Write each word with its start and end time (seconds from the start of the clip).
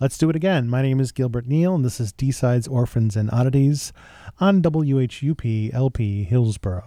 Let's 0.00 0.16
do 0.16 0.30
it 0.30 0.36
again. 0.36 0.68
My 0.68 0.80
name 0.80 1.00
is 1.00 1.10
Gilbert 1.10 1.48
Neal, 1.48 1.74
and 1.74 1.84
this 1.84 1.98
is 1.98 2.12
D-Sides, 2.12 2.68
Orphans, 2.68 3.16
and 3.16 3.28
Oddities 3.32 3.92
on 4.38 4.62
WHUP 4.62 5.74
LP 5.74 6.22
Hillsborough. 6.22 6.86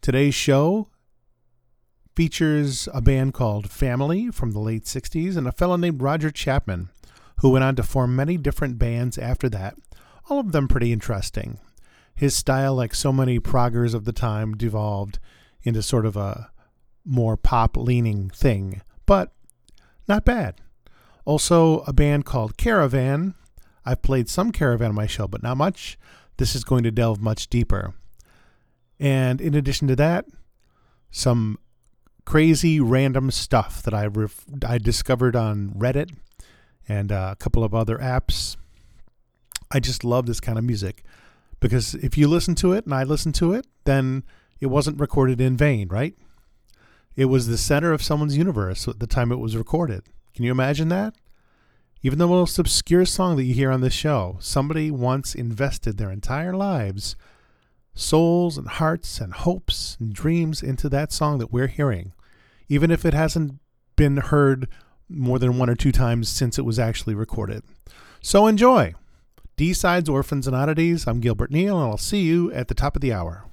Today's 0.00 0.36
show 0.36 0.86
features 2.14 2.88
a 2.94 3.00
band 3.00 3.34
called 3.34 3.68
Family 3.68 4.30
from 4.30 4.52
the 4.52 4.60
late 4.60 4.84
60s 4.84 5.36
and 5.36 5.48
a 5.48 5.52
fellow 5.52 5.74
named 5.74 6.00
Roger 6.00 6.30
Chapman, 6.30 6.90
who 7.40 7.50
went 7.50 7.64
on 7.64 7.74
to 7.74 7.82
form 7.82 8.14
many 8.14 8.36
different 8.36 8.78
bands 8.78 9.18
after 9.18 9.48
that, 9.48 9.74
all 10.30 10.38
of 10.38 10.52
them 10.52 10.68
pretty 10.68 10.92
interesting. 10.92 11.58
His 12.14 12.36
style, 12.36 12.76
like 12.76 12.94
so 12.94 13.12
many 13.12 13.40
proggers 13.40 13.92
of 13.92 14.04
the 14.04 14.12
time, 14.12 14.56
devolved 14.56 15.18
into 15.64 15.82
sort 15.82 16.06
of 16.06 16.16
a 16.16 16.52
more 17.04 17.36
pop 17.36 17.76
leaning 17.76 18.30
thing, 18.30 18.82
but 19.04 19.32
not 20.06 20.24
bad. 20.24 20.60
Also, 21.26 21.80
a 21.80 21.92
band 21.92 22.24
called 22.24 22.56
Caravan. 22.56 23.34
I've 23.84 24.00
played 24.00 24.30
some 24.30 24.52
Caravan 24.52 24.90
on 24.90 24.94
my 24.94 25.06
show, 25.06 25.28
but 25.28 25.42
not 25.42 25.56
much. 25.56 25.98
This 26.38 26.54
is 26.54 26.64
going 26.64 26.84
to 26.84 26.90
delve 26.90 27.20
much 27.20 27.48
deeper. 27.48 27.94
And 28.98 29.40
in 29.40 29.54
addition 29.54 29.88
to 29.88 29.96
that, 29.96 30.26
some 31.10 31.58
crazy 32.24 32.80
random 32.80 33.30
stuff 33.30 33.82
that 33.82 33.92
I 33.92 34.06
ref- 34.06 34.46
I 34.66 34.78
discovered 34.78 35.36
on 35.36 35.70
Reddit 35.70 36.14
and 36.88 37.10
uh, 37.10 37.30
a 37.32 37.36
couple 37.36 37.64
of 37.64 37.74
other 37.74 37.98
apps. 37.98 38.56
I 39.70 39.80
just 39.80 40.04
love 40.04 40.26
this 40.26 40.40
kind 40.40 40.58
of 40.58 40.64
music 40.64 41.02
because 41.58 41.94
if 41.94 42.16
you 42.16 42.28
listen 42.28 42.54
to 42.56 42.72
it 42.72 42.84
and 42.84 42.94
I 42.94 43.02
listen 43.02 43.32
to 43.32 43.52
it, 43.52 43.66
then 43.84 44.24
it 44.60 44.66
wasn't 44.66 45.00
recorded 45.00 45.40
in 45.40 45.56
vain, 45.56 45.88
right? 45.88 46.14
It 47.16 47.26
was 47.26 47.46
the 47.48 47.58
center 47.58 47.92
of 47.92 48.02
someone's 48.02 48.36
universe 48.36 48.86
at 48.86 49.00
the 49.00 49.06
time 49.06 49.32
it 49.32 49.36
was 49.40 49.56
recorded. 49.56 50.04
Can 50.34 50.44
you 50.44 50.50
imagine 50.50 50.88
that? 50.88 51.14
Even 52.06 52.20
the 52.20 52.28
most 52.28 52.56
obscure 52.56 53.04
song 53.04 53.34
that 53.34 53.42
you 53.42 53.52
hear 53.52 53.72
on 53.72 53.80
this 53.80 53.92
show, 53.92 54.36
somebody 54.38 54.92
once 54.92 55.34
invested 55.34 55.98
their 55.98 56.12
entire 56.12 56.54
lives, 56.54 57.16
souls 57.94 58.56
and 58.56 58.68
hearts 58.68 59.20
and 59.20 59.32
hopes 59.32 59.96
and 59.98 60.14
dreams 60.14 60.62
into 60.62 60.88
that 60.88 61.10
song 61.10 61.38
that 61.38 61.52
we're 61.52 61.66
hearing, 61.66 62.12
even 62.68 62.92
if 62.92 63.04
it 63.04 63.12
hasn't 63.12 63.58
been 63.96 64.18
heard 64.18 64.68
more 65.08 65.40
than 65.40 65.58
one 65.58 65.68
or 65.68 65.74
two 65.74 65.90
times 65.90 66.28
since 66.28 66.60
it 66.60 66.64
was 66.64 66.78
actually 66.78 67.16
recorded. 67.16 67.64
So 68.20 68.46
enjoy. 68.46 68.94
D 69.56 69.72
Sides, 69.72 70.08
Orphans, 70.08 70.46
and 70.46 70.54
Oddities. 70.54 71.08
I'm 71.08 71.18
Gilbert 71.18 71.50
Neal, 71.50 71.76
and 71.76 71.90
I'll 71.90 71.98
see 71.98 72.20
you 72.20 72.52
at 72.52 72.68
the 72.68 72.74
top 72.74 72.94
of 72.94 73.02
the 73.02 73.12
hour. 73.12 73.46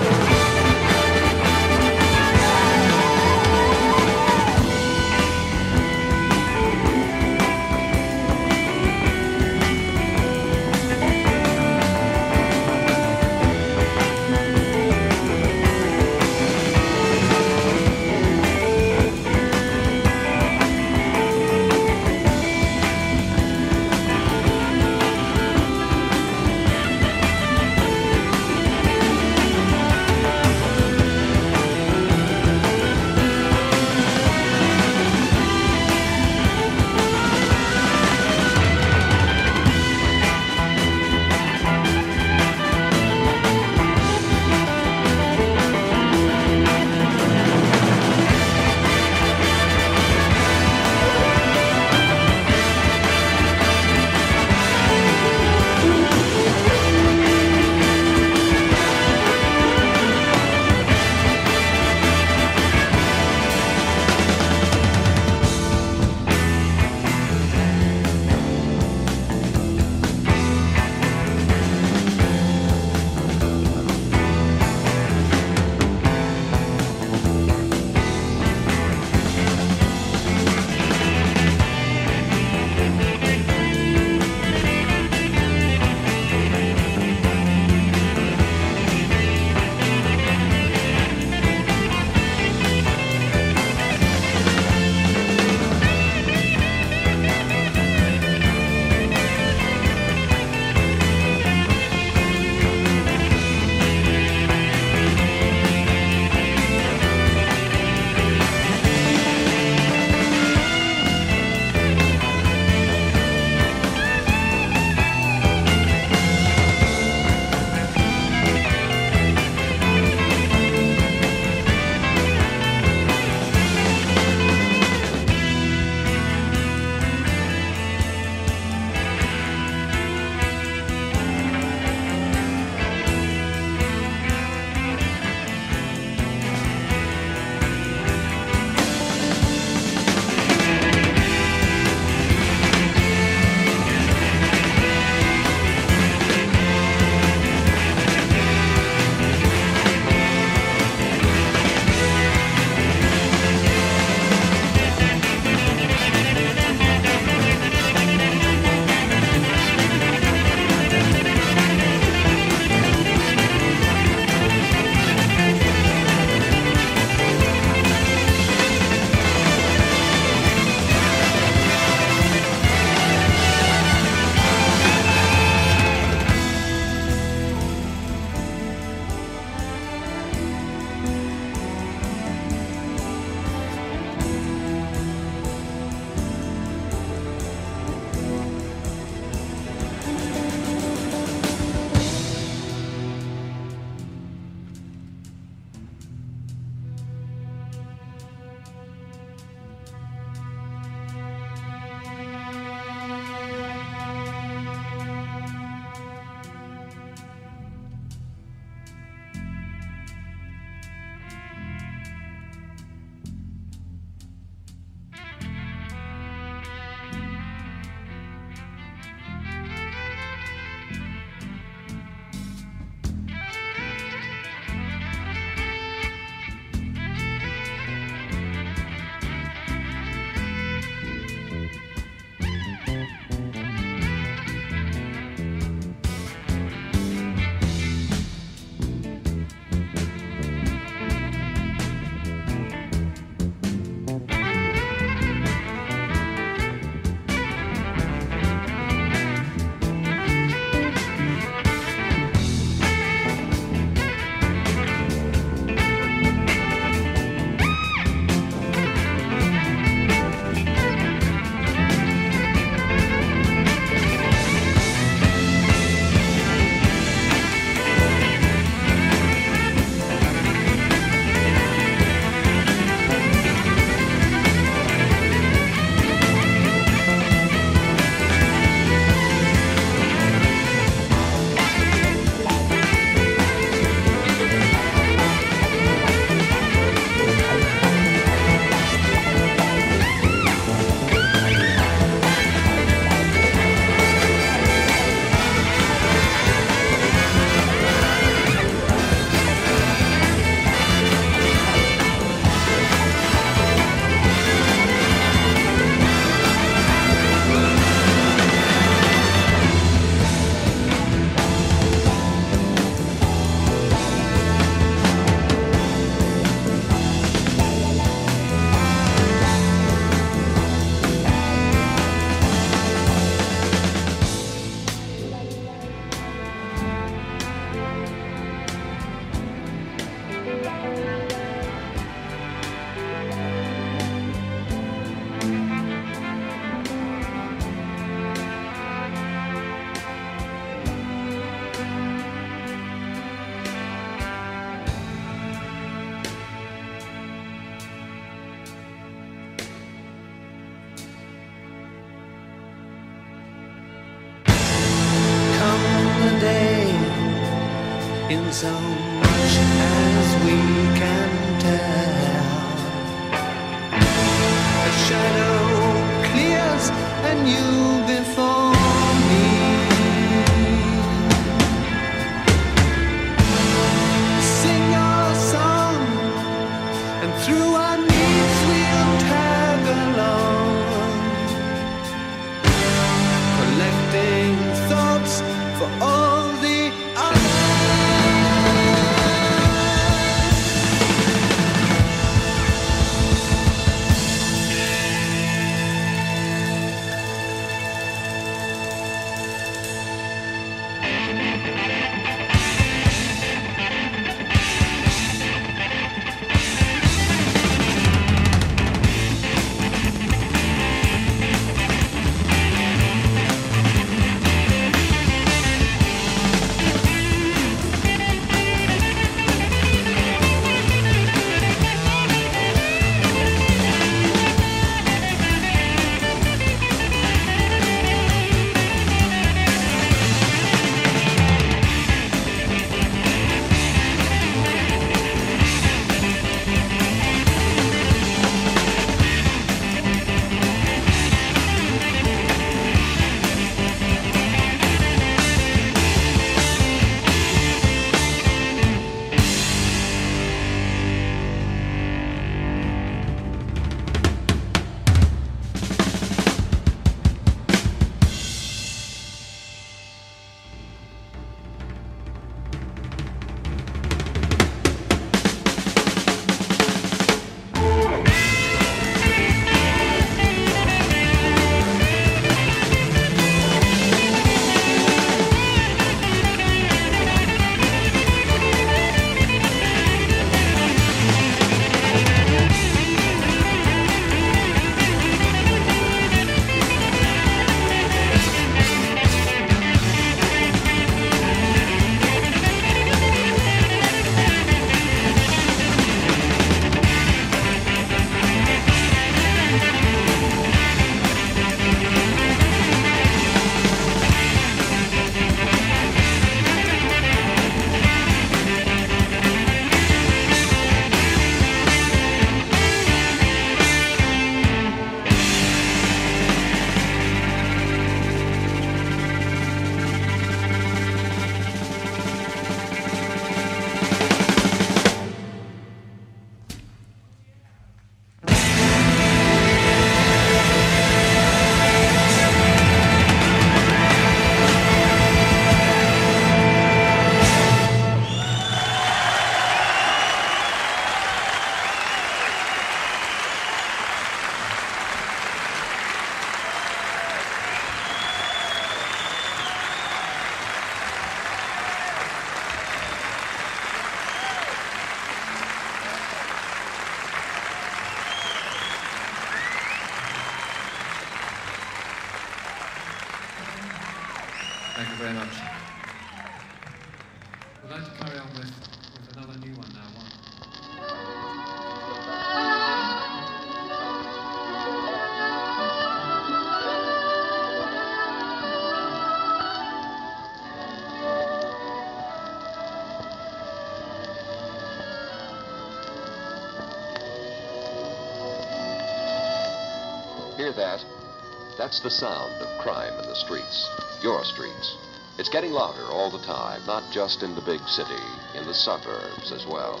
That's 591.90 592.02
the 592.02 592.10
sound 592.24 592.62
of 592.62 592.78
crime 592.78 593.18
in 593.18 593.26
the 593.26 593.34
streets, 593.34 593.90
your 594.22 594.44
streets. 594.44 594.96
It's 595.38 595.48
getting 595.48 595.72
louder 595.72 596.04
all 596.04 596.30
the 596.30 596.46
time, 596.46 596.86
not 596.86 597.10
just 597.10 597.42
in 597.42 597.56
the 597.56 597.60
big 597.60 597.80
city, 597.88 598.22
in 598.54 598.64
the 598.64 598.72
suburbs 598.72 599.50
as 599.50 599.66
well. 599.66 600.00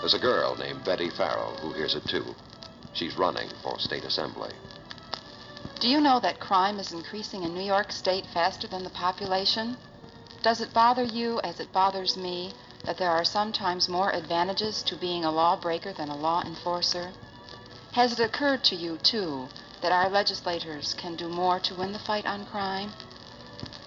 There's 0.00 0.14
a 0.14 0.18
girl 0.18 0.56
named 0.56 0.82
Betty 0.82 1.08
Farrell 1.08 1.56
who 1.58 1.72
hears 1.72 1.94
it 1.94 2.04
too. 2.08 2.34
She's 2.94 3.16
running 3.16 3.48
for 3.62 3.78
state 3.78 4.02
assembly. 4.02 4.50
Do 5.78 5.88
you 5.88 6.00
know 6.00 6.18
that 6.18 6.40
crime 6.40 6.80
is 6.80 6.92
increasing 6.92 7.44
in 7.44 7.54
New 7.54 7.62
York 7.62 7.92
State 7.92 8.26
faster 8.34 8.66
than 8.66 8.82
the 8.82 8.90
population? 8.90 9.76
Does 10.42 10.60
it 10.60 10.74
bother 10.74 11.04
you, 11.04 11.40
as 11.44 11.60
it 11.60 11.72
bothers 11.72 12.16
me, 12.16 12.54
that 12.86 12.98
there 12.98 13.12
are 13.12 13.24
sometimes 13.24 13.88
more 13.88 14.10
advantages 14.10 14.82
to 14.82 14.96
being 14.96 15.24
a 15.24 15.30
lawbreaker 15.30 15.92
than 15.92 16.08
a 16.08 16.16
law 16.16 16.42
enforcer? 16.42 17.12
Has 17.92 18.18
it 18.18 18.20
occurred 18.20 18.64
to 18.64 18.74
you, 18.74 18.96
too, 18.96 19.48
that 19.82 19.92
our 19.92 20.08
legislators 20.08 20.94
can 20.94 21.16
do 21.16 21.28
more 21.28 21.60
to 21.60 21.74
win 21.74 21.92
the 21.92 21.98
fight 21.98 22.26
on 22.26 22.46
crime? 22.46 22.92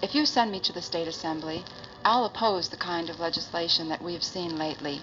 If 0.02 0.14
you 0.14 0.26
send 0.26 0.50
me 0.50 0.60
to 0.60 0.72
the 0.72 0.82
State 0.82 1.08
Assembly, 1.08 1.64
I'll 2.04 2.24
oppose 2.24 2.68
the 2.68 2.76
kind 2.76 3.08
of 3.08 3.20
legislation 3.20 3.88
that 3.88 4.02
we've 4.02 4.24
seen 4.24 4.58
lately, 4.58 5.02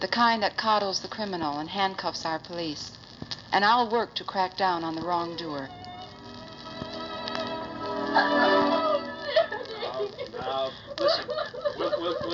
the 0.00 0.08
kind 0.08 0.42
that 0.42 0.56
coddles 0.56 1.00
the 1.00 1.08
criminal 1.08 1.58
and 1.58 1.68
handcuffs 1.68 2.24
our 2.24 2.38
police. 2.38 2.92
And 3.52 3.64
I'll 3.64 3.90
work 3.90 4.14
to 4.14 4.24
crack 4.24 4.56
down 4.56 4.84
on 4.84 4.94
the 4.94 5.02
wrongdoer. 5.02 5.68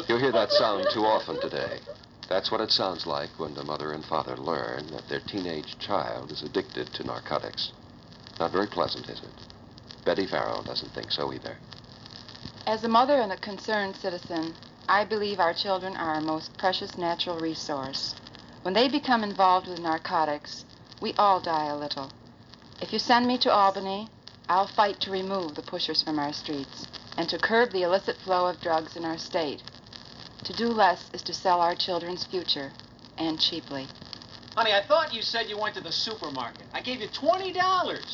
You 0.08 0.16
hear 0.18 0.32
that 0.32 0.52
sound 0.52 0.86
too 0.92 1.04
often 1.04 1.40
today. 1.40 1.80
That's 2.28 2.50
what 2.50 2.60
it 2.60 2.70
sounds 2.70 3.06
like 3.06 3.38
when 3.38 3.54
the 3.54 3.64
mother 3.64 3.92
and 3.92 4.04
father 4.04 4.36
learn 4.36 4.90
that 4.92 5.08
their 5.08 5.20
teenage 5.20 5.78
child 5.78 6.30
is 6.30 6.42
addicted 6.42 6.92
to 6.94 7.04
narcotics. 7.04 7.72
Not 8.38 8.52
very 8.52 8.66
pleasant, 8.66 9.08
is 9.08 9.20
it? 9.20 10.04
Betty 10.04 10.26
Farrell 10.26 10.62
doesn't 10.62 10.92
think 10.92 11.10
so 11.10 11.32
either. 11.32 11.56
As 12.66 12.84
a 12.84 12.88
mother 12.88 13.20
and 13.20 13.32
a 13.32 13.36
concerned 13.36 13.96
citizen, 13.96 14.54
I 14.88 15.04
believe 15.04 15.40
our 15.40 15.54
children 15.54 15.96
are 15.96 16.14
our 16.14 16.20
most 16.20 16.56
precious 16.58 16.98
natural 16.98 17.38
resource. 17.38 18.14
When 18.62 18.74
they 18.74 18.88
become 18.88 19.22
involved 19.22 19.66
with 19.66 19.78
narcotics, 19.78 20.64
we 21.00 21.14
all 21.14 21.40
die 21.40 21.66
a 21.66 21.76
little. 21.76 22.10
If 22.80 22.92
you 22.92 22.98
send 22.98 23.26
me 23.26 23.38
to 23.38 23.52
Albany, 23.52 24.08
I'll 24.48 24.66
fight 24.66 25.00
to 25.00 25.10
remove 25.10 25.54
the 25.54 25.62
pushers 25.62 26.02
from 26.02 26.18
our 26.18 26.32
streets 26.32 26.86
and 27.16 27.28
to 27.28 27.38
curb 27.38 27.72
the 27.72 27.82
illicit 27.82 28.16
flow 28.16 28.46
of 28.46 28.60
drugs 28.60 28.96
in 28.96 29.04
our 29.04 29.18
state. 29.18 29.62
To 30.44 30.52
do 30.52 30.68
less 30.68 31.08
is 31.12 31.22
to 31.22 31.32
sell 31.32 31.60
our 31.60 31.74
children's 31.74 32.24
future, 32.24 32.72
and 33.16 33.40
cheaply. 33.40 33.86
Honey, 34.56 34.72
I 34.72 34.84
thought 34.86 35.12
you 35.12 35.20
said 35.20 35.48
you 35.48 35.58
went 35.58 35.74
to 35.74 35.80
the 35.80 35.90
supermarket. 35.90 36.62
I 36.72 36.80
gave 36.80 37.00
you 37.00 37.08
$20. 37.08 37.56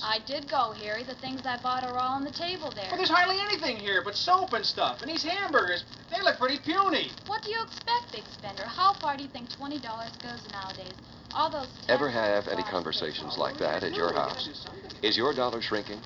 I 0.03 0.21
did 0.27 0.49
go, 0.49 0.73
Harry. 0.73 1.03
The 1.03 1.15
things 1.17 1.43
I 1.45 1.59
bought 1.63 1.85
are 1.85 1.99
all 1.99 2.15
on 2.15 2.25
the 2.25 2.31
table 2.31 2.71
there. 2.71 2.87
Well, 2.89 2.97
there's 2.97 3.11
hardly 3.11 3.39
anything 3.39 3.77
here 3.77 4.01
but 4.03 4.17
soap 4.17 4.55
and 4.55 4.65
stuff. 4.65 5.03
And 5.03 5.11
these 5.11 5.23
hamburgers, 5.23 5.85
they 6.11 6.23
look 6.23 6.39
pretty 6.39 6.59
puny. 6.59 7.11
What 7.27 7.43
do 7.43 7.51
you 7.51 7.63
expect, 7.63 8.13
Big 8.13 8.25
Spender? 8.33 8.65
How 8.65 8.95
far 8.95 9.19
do 9.19 9.23
you 9.23 9.29
think 9.29 9.51
$20 9.51 9.83
goes 9.83 10.49
nowadays? 10.51 10.95
All 11.35 11.51
those... 11.51 11.69
Ever 11.91 12.09
have 12.09 12.49
any 12.49 12.63
conversations 12.63 13.37
like 13.37 13.59
that 13.59 13.85
at 13.85 13.95
your 13.95 14.15
house? 14.15 14.67
Is 15.03 15.19
your 15.19 15.35
dollar 15.35 15.61
shrinking? 15.61 16.01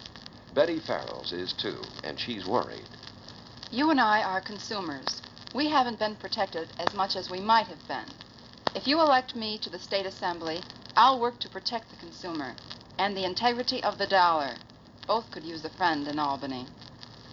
Betty 0.53 0.81
Farrell's 0.81 1.33
is 1.33 1.53
too, 1.53 1.81
and 2.03 2.19
she's 2.19 2.45
worried. 2.45 2.89
You 3.71 3.91
and 3.91 4.01
I 4.01 4.23
are 4.25 4.41
consumers. 4.41 5.23
We 5.55 5.69
haven't 5.69 6.01
been 6.01 6.17
protected 6.17 6.69
as 6.81 6.93
much 6.93 7.15
as 7.15 7.31
we 7.31 7.41
might 7.41 7.67
have 7.67 7.87
been. 7.87 8.07
If 8.75 8.89
you 8.89 9.01
elect 9.01 9.37
me 9.37 9.57
to 9.59 9.71
the 9.71 9.79
State 9.79 10.05
Assembly, 10.05 10.61
I'll 10.97 11.21
work 11.21 11.39
to 11.41 11.49
protect 11.49 11.91
the 11.91 11.97
consumer 11.97 12.57
and 12.99 13.17
the 13.17 13.25
integrity 13.25 13.81
of 13.85 13.99
the 13.99 14.07
dollar. 14.09 14.57
Both 15.07 15.31
could 15.31 15.45
use 15.45 15.65
a 15.65 15.71
friend 15.71 16.09
in 16.09 16.19
Albany. 16.19 16.67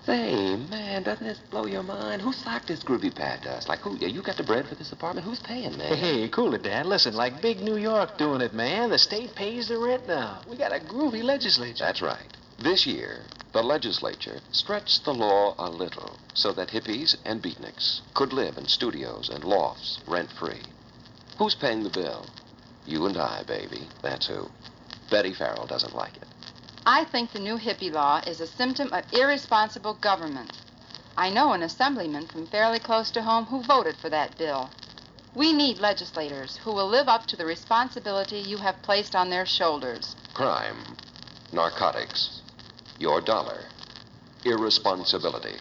Say, 0.06 0.56
man, 0.56 1.01
doesn't 1.01 1.25
this 1.25 1.39
blow 1.49 1.65
your 1.65 1.82
mind? 1.82 2.21
Who 2.21 2.32
sock 2.32 2.67
this 2.67 2.84
groovy 2.84 3.13
pad 3.13 3.41
does? 3.41 3.67
Like, 3.67 3.80
who? 3.80 3.97
You 3.97 4.21
got 4.21 4.38
the 4.38 4.43
bread 4.43 4.67
for 4.67 4.75
this 4.75 4.91
apartment? 4.91 5.25
Who's 5.25 5.39
paying, 5.39 5.77
man? 5.77 5.97
Hey, 5.97 6.30
cool 6.30 6.54
it, 6.54 6.62
Dad. 6.62 6.86
Listen, 6.86 7.15
like 7.15 7.41
big 7.41 7.60
New 7.60 7.77
York 7.77 8.19
doing 8.19 8.41
it, 8.41 8.54
man. 8.54 8.91
The 8.91 8.99
state 8.99 9.34
pays 9.36 9.67
the 9.67 9.80
rent 9.80 10.08
now. 10.08 10.41
We 10.47 10.58
got 10.58 10.75
a 10.75 10.80
groovy 10.80 11.23
legislature. 11.23 11.84
That's 11.84 12.04
right. 12.04 12.38
This 12.60 12.86
year, 12.86 13.21
the 13.51 13.63
legislature 13.63 14.41
stretched 14.51 15.06
the 15.06 15.13
law 15.13 15.56
a 15.58 15.69
little 15.69 16.17
so 16.36 16.54
that 16.54 16.69
hippies 16.69 17.15
and 17.25 17.41
beatniks 17.41 18.01
could 18.13 18.32
live 18.32 18.58
in 18.58 18.67
studios 18.67 19.30
and 19.30 19.43
lofts 19.43 19.99
rent 20.08 20.30
free. 20.32 20.62
Who's 21.41 21.56
paying 21.56 21.82
the 21.82 21.89
bill? 21.89 22.27
You 22.86 23.08
and 23.08 23.17
I, 23.17 23.41
baby. 23.47 23.88
That's 24.04 24.27
who. 24.27 24.47
Betty 25.10 25.34
Farrell 25.34 25.65
doesn't 25.65 25.95
like 25.95 26.15
it. 26.17 26.27
I 26.86 27.06
think 27.06 27.32
the 27.32 27.39
new 27.39 27.58
hippie 27.58 27.91
law 27.91 28.21
is 28.27 28.39
a 28.39 28.45
symptom 28.45 28.93
of 28.93 29.12
irresponsible 29.12 29.95
government. 29.95 30.51
I 31.17 31.32
know 31.32 31.54
an 31.54 31.63
assemblyman 31.63 32.27
from 32.27 32.45
fairly 32.45 32.77
close 32.77 33.10
to 33.10 33.23
home 33.23 33.45
who 33.45 33.63
voted 33.63 33.95
for 33.97 34.08
that 34.12 34.38
bill. 34.38 34.69
We 35.34 35.51
need 35.51 35.80
legislators 35.80 36.58
who 36.58 36.73
will 36.73 36.88
live 36.88 37.08
up 37.08 37.25
to 37.25 37.36
the 37.36 37.45
responsibility 37.45 38.38
you 38.38 38.58
have 38.58 38.80
placed 38.84 39.15
on 39.15 39.32
their 39.32 39.47
shoulders. 39.47 40.15
Crime, 40.36 40.95
narcotics, 41.51 42.43
your 42.99 43.19
dollar, 43.19 43.62
irresponsibility. 44.45 45.56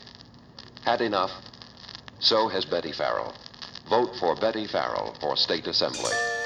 Had 0.85 1.01
enough? 1.01 1.31
So 2.19 2.49
has 2.49 2.67
Betty 2.67 2.93
Farrell. 2.93 3.35
Vote 3.91 4.15
for 4.21 4.37
Betty 4.37 4.69
Farrell 4.69 5.17
for 5.21 5.37
State 5.37 5.67
Assembly. 5.67 6.40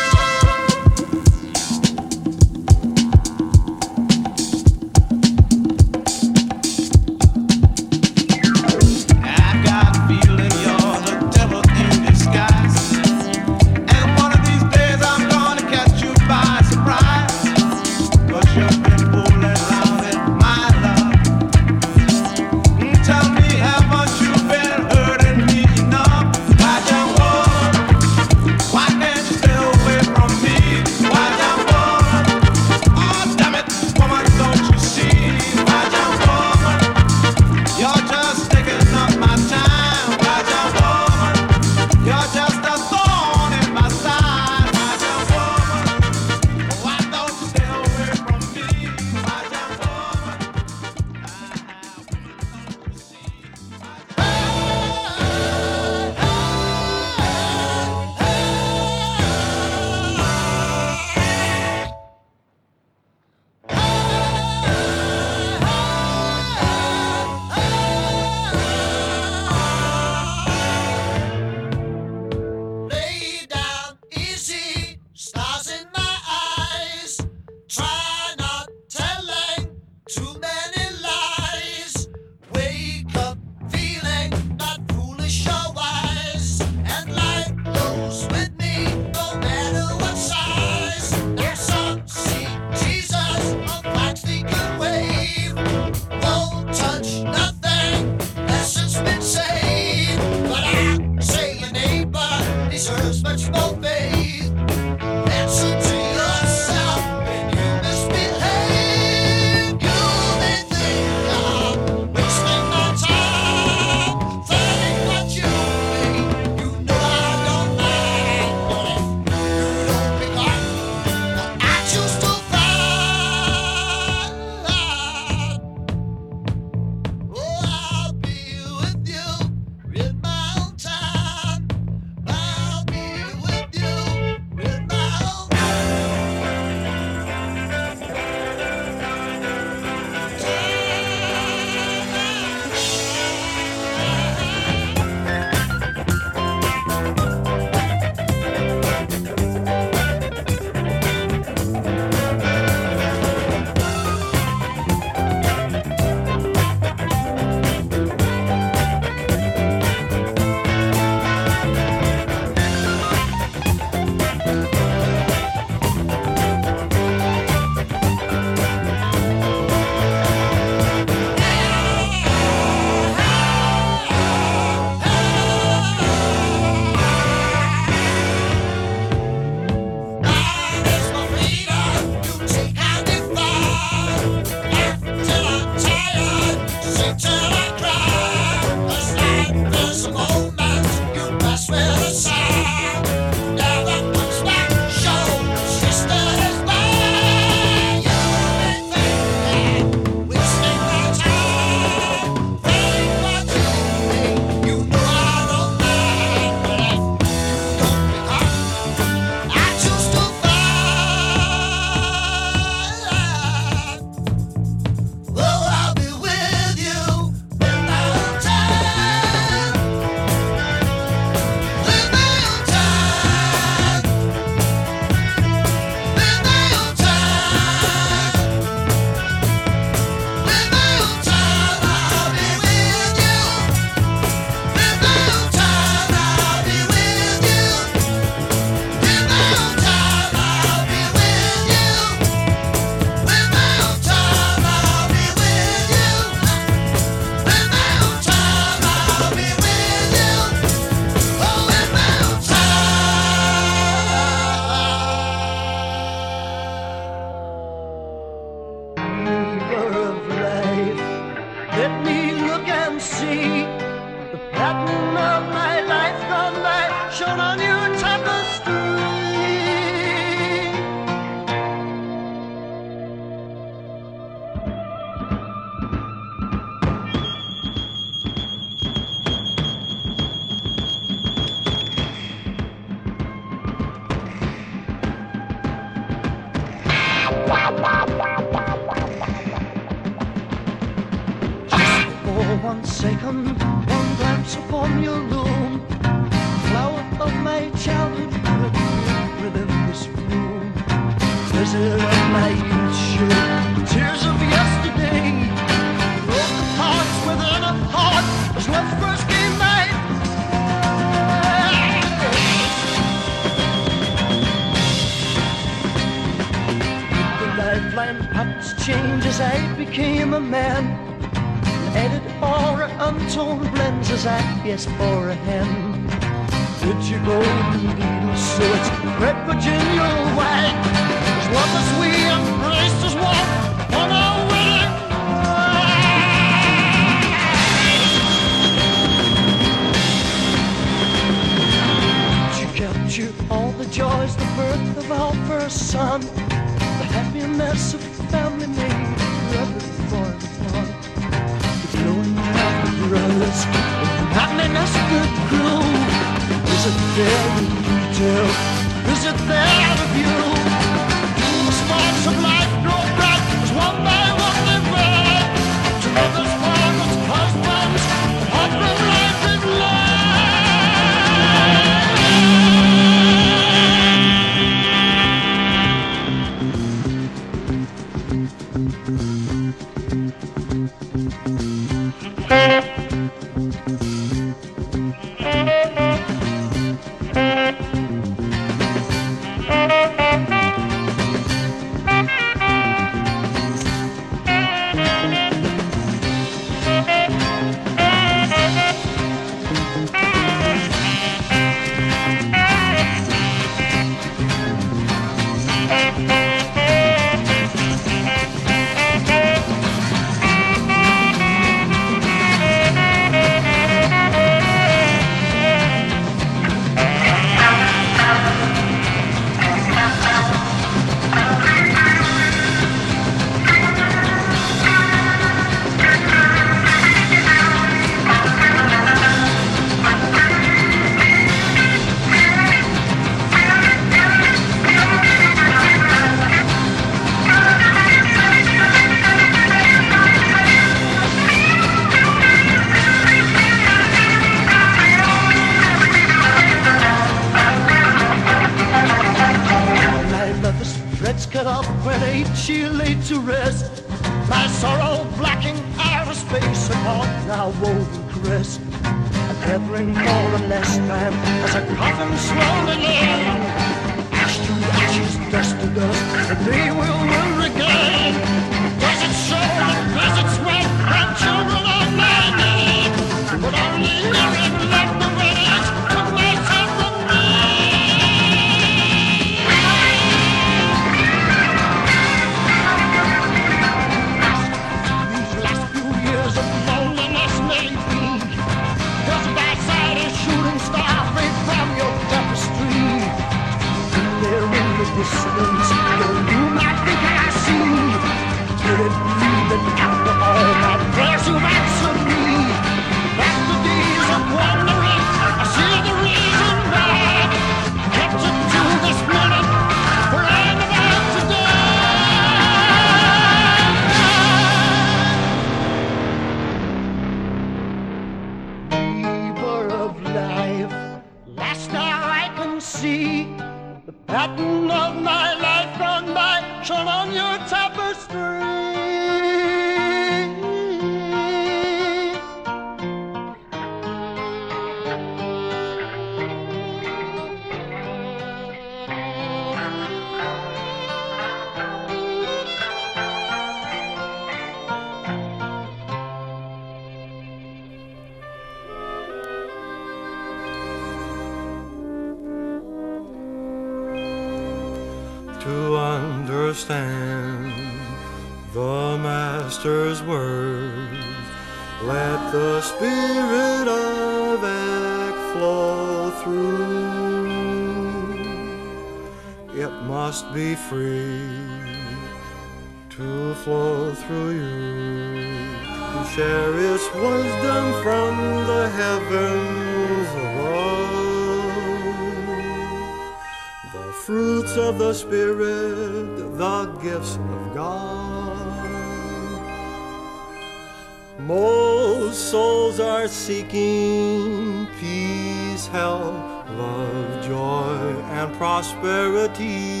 Prosperity. 599.60 600.00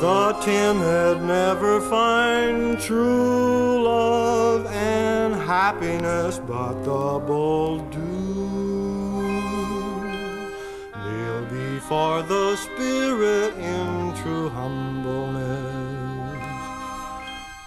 The 0.00 0.32
timid 0.44 1.22
never 1.22 1.80
find 1.80 2.78
true 2.78 3.82
love 3.82 4.66
and 4.66 5.34
happiness, 5.34 6.38
but 6.38 6.82
the 6.82 7.18
bold 7.26 7.90
do 7.90 7.98
kneel 11.02 11.44
before 11.46 12.22
the 12.22 12.56
Spirit 12.56 13.54
in 13.58 14.14
true 14.16 14.48
humbleness 14.50 15.86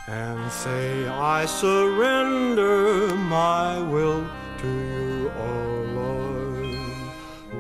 and 0.08 0.52
say, 0.52 1.08
I 1.08 1.46
surrender 1.46 3.16
my 3.16 3.80
will 3.80 4.28
to 4.60 4.68
you, 4.68 5.32
O 5.38 5.52
Lord. 5.96 6.76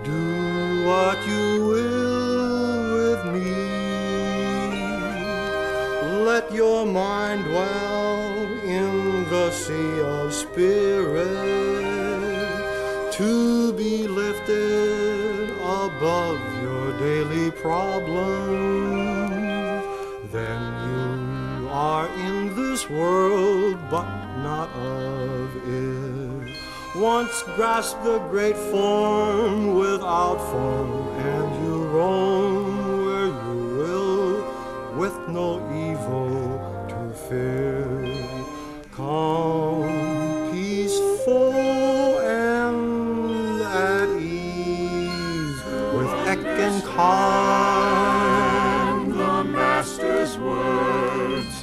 Do 0.03 0.86
what 0.88 1.18
you 1.28 1.66
will 1.66 1.89
your 6.60 6.86
mind 6.86 7.45
dwell 7.45 8.28
in 8.82 9.24
the 9.30 9.49
sea 9.49 10.01
of 10.01 10.34
spirit 10.34 11.26
to 13.14 13.72
be 13.82 14.05
lifted 14.05 15.51
above 15.51 16.38
your 16.62 16.88
daily 16.99 17.49
problems. 17.51 19.32
Then 20.34 20.62
you 20.89 21.70
are 21.72 22.07
in 22.28 22.53
this 22.57 22.89
world, 22.89 23.78
but 23.89 24.10
not 24.43 24.70
of 24.76 25.47
it. 25.66 26.57
Once 26.97 27.36
grasp 27.55 27.95
the 28.03 28.20
great 28.34 28.57
form 28.74 29.76
without 29.76 30.39
form, 30.51 30.91
and 31.32 31.47
you 31.64 31.76
roam 31.97 33.05
where 33.05 33.32
you 33.45 33.57
will, 33.78 34.32
with 34.99 35.18
no 35.30 35.47
evil 35.70 35.78
fear. 37.30 37.86
Calm, 38.91 40.51
peaceful, 40.51 41.53
and 42.19 43.61
at 43.61 44.09
ease, 44.19 45.61
with 45.93 46.11
Ek 46.34 46.43
and 46.65 46.84
Khan. 46.84 47.09
The 49.09 49.43
Master's 49.43 50.34
words, 50.39 51.55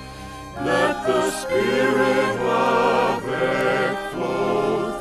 let 0.64 0.94
the 1.06 1.30
Spirit 1.30 2.38
of 2.40 3.24
ECK 3.28 3.96
flow 4.12 5.00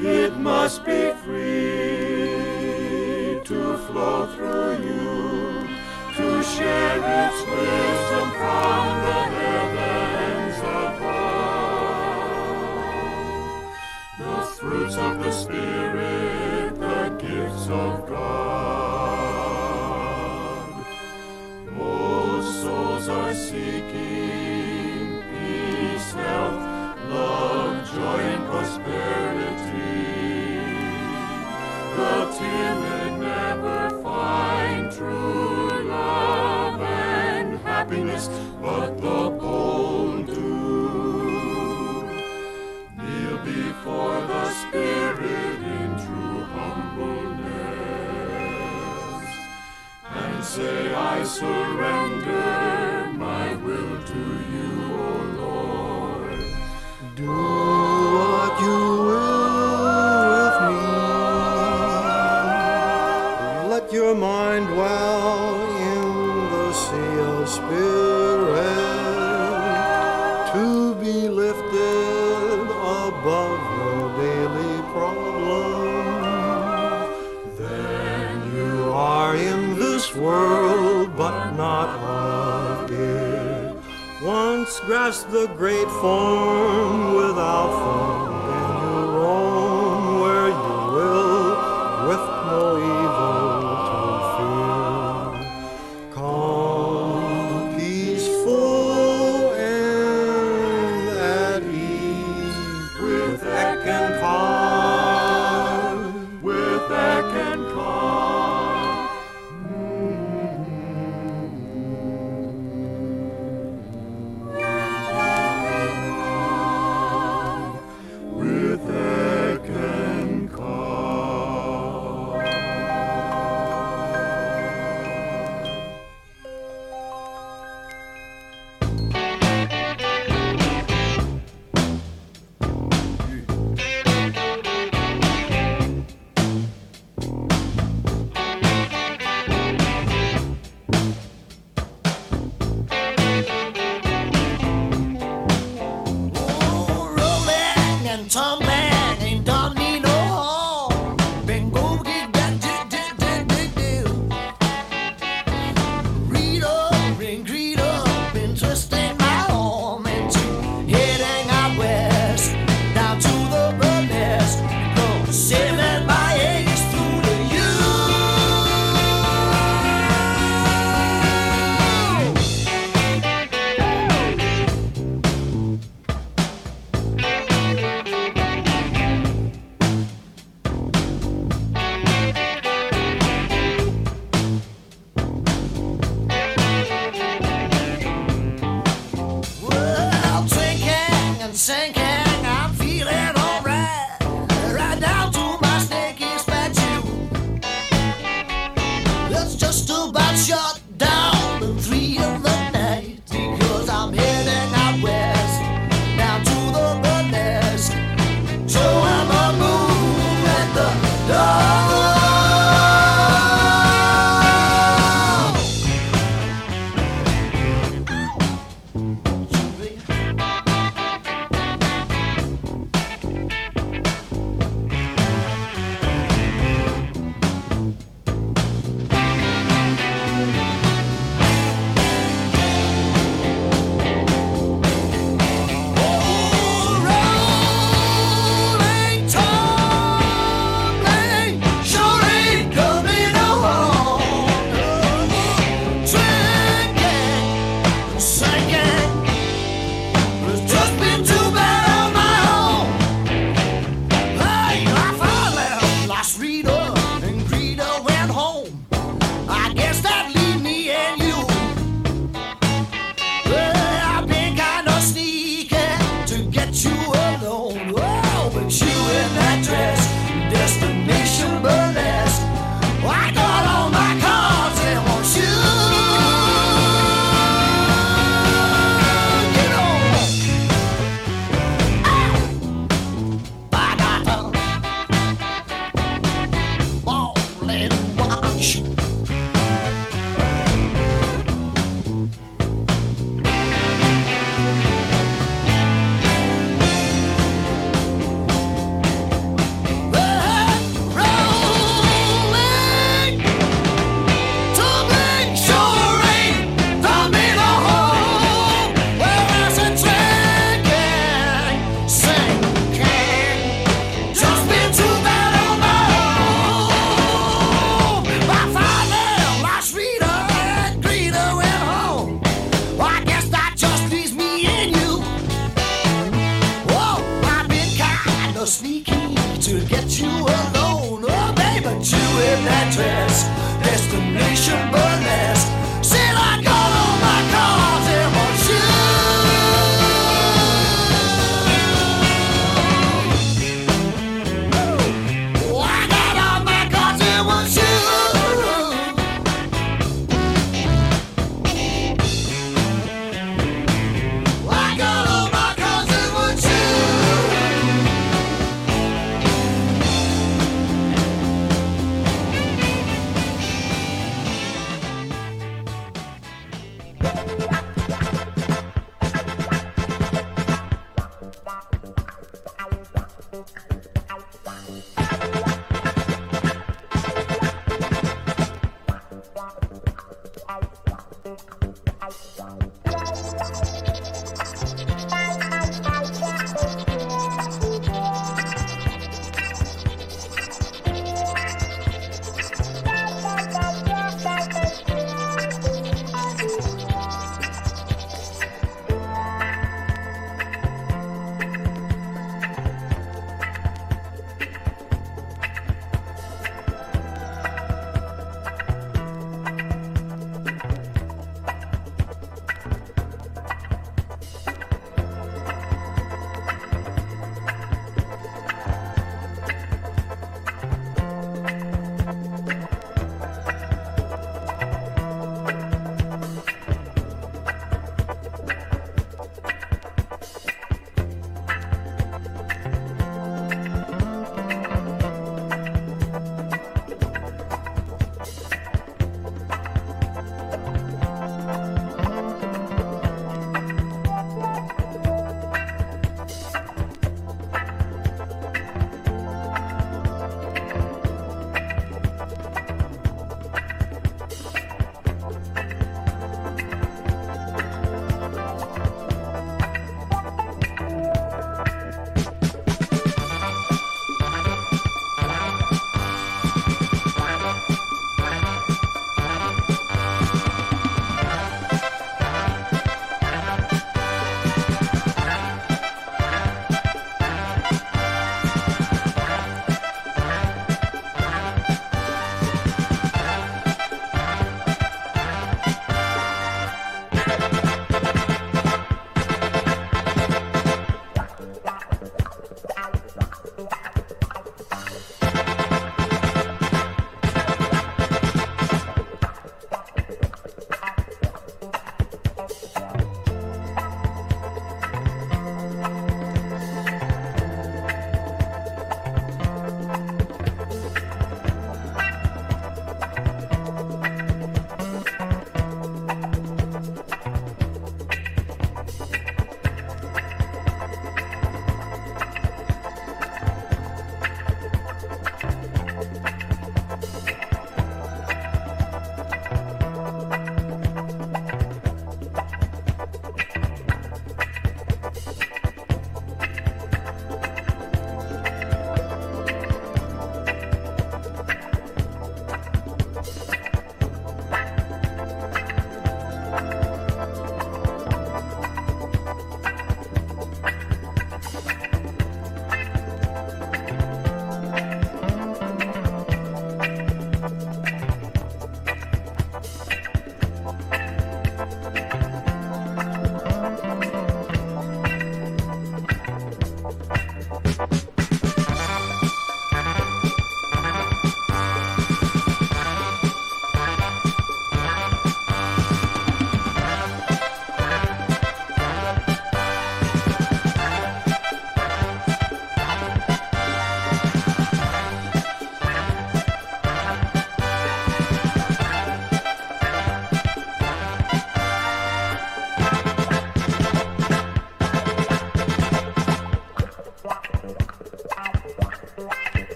through. 0.00 0.04
It 0.04 0.32
must 0.36 0.78
be 0.84 1.12
free 1.24 2.26
to 3.44 3.78
flow 3.86 4.26
through 4.34 4.74
you, 4.88 5.05
to 6.16 6.42
share 6.42 6.96
its 6.96 7.40
wisdom 7.42 8.30
from 8.38 8.84
the 9.04 9.20
heavens 9.36 10.58
above. 10.60 11.36
The 14.18 14.36
fruits 14.58 14.96
of 14.96 15.18
the 15.22 15.30
Spirit, 15.30 16.74
the 16.80 17.10
gifts 17.20 17.68
of 17.68 18.08
God. 18.08 18.46
Most 21.76 22.62
souls 22.62 23.08
are 23.10 23.34
seeking 23.34 25.22
peace, 25.30 26.12
health, 26.12 26.62
love, 27.10 27.86
joy, 27.94 28.20
and 28.34 28.44
prosperity. 28.46 29.76
The 31.94 32.16
timid 32.38 33.12
never 33.20 33.80
find 34.02 34.90
true 34.90 35.45
happiness, 38.16 38.28
but 38.60 38.96
the 38.96 39.30
bold 39.30 40.26
do. 40.26 40.36
Kneel 42.96 43.38
before 43.44 44.20
the 44.26 44.50
Spirit 44.50 45.62
in 45.62 45.90
true 46.04 46.44
humbleness 46.54 47.36
and 50.10 50.44
say, 50.44 50.94
I 50.94 51.24
surrender 51.24 53.12
my 53.16 53.54
will 53.56 54.02
to 54.04 54.24
you, 54.52 54.72
O 54.94 55.04
Lord. 55.40 56.40
Do 57.16 57.26
what 57.26 58.60
you 58.60 58.78
will 59.04 59.25
Once 84.66 84.80
grasp 84.80 85.30
the 85.30 85.46
great 85.56 85.88
form 86.00 87.14
without 87.14 87.70
form, 87.70 88.15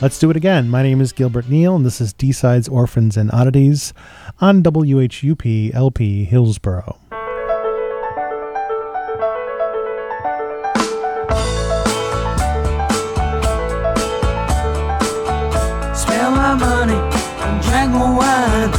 Let's 0.00 0.20
do 0.20 0.30
it 0.30 0.36
again. 0.36 0.70
My 0.70 0.84
name 0.84 1.00
is 1.00 1.12
Gilbert 1.12 1.48
Neal, 1.48 1.74
and 1.74 1.84
this 1.84 2.00
is 2.00 2.12
D 2.12 2.30
Sides, 2.30 2.68
Orphans, 2.68 3.16
and 3.16 3.32
Oddities 3.32 3.92
on 4.40 4.62
WHUP 4.62 5.74
LP 5.74 6.24
Hillsborough. 6.24 6.96
Spent 15.94 16.30
my 16.36 16.54
money 16.54 16.94
and 16.94 17.62
drank 17.62 17.90
my 17.90 18.16
wine. 18.16 18.70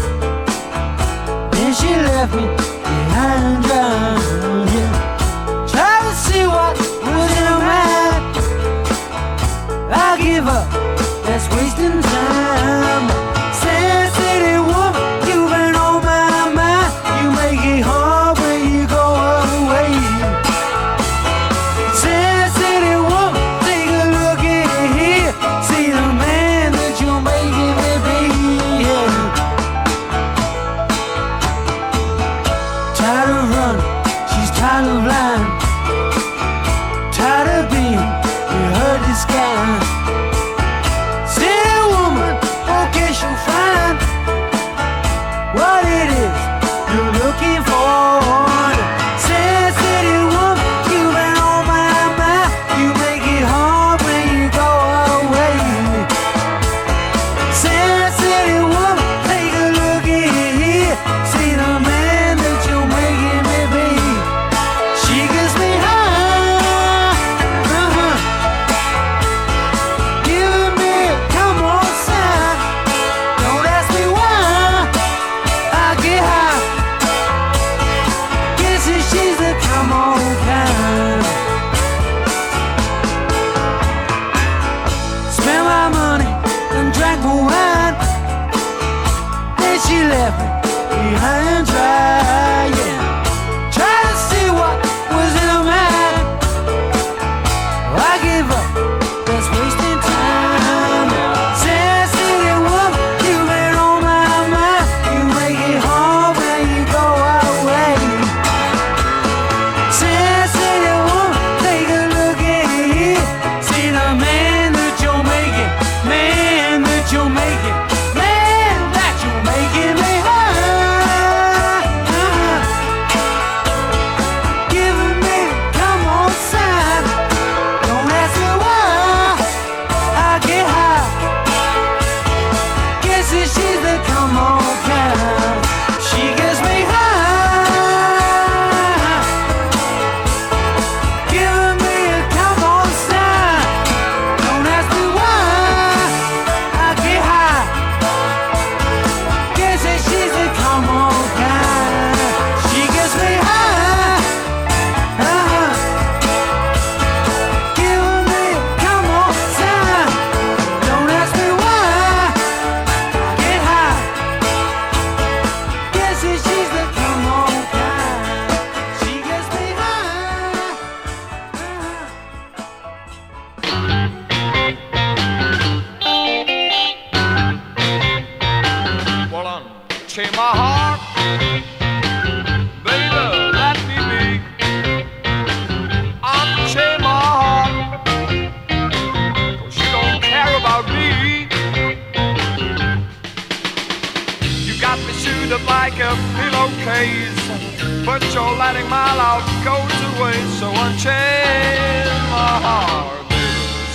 Then 1.51 1.73
she 1.73 1.89
left 1.95 2.33
me 2.33 2.47
behind 2.47 3.63
dry. 3.65 4.18